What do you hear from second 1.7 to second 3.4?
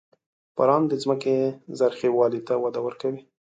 زرخېوالي ته وده ورکوي.